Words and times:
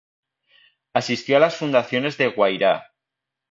Asistió 0.95 1.37
a 1.37 1.39
las 1.39 1.55
fundaciones 1.57 2.17
de 2.17 2.25
Guayrá. 2.29 2.91